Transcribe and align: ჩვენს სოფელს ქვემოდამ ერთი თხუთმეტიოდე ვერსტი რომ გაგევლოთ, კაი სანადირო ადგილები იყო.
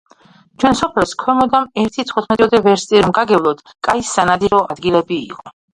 ჩვენს 0.63 0.79
სოფელს 0.83 1.13
ქვემოდამ 1.25 1.67
ერთი 1.83 2.07
თხუთმეტიოდე 2.13 2.63
ვერსტი 2.69 3.05
რომ 3.05 3.17
გაგევლოთ, 3.21 3.65
კაი 3.91 4.09
სანადირო 4.15 4.67
ადგილები 4.75 5.25
იყო. 5.33 5.61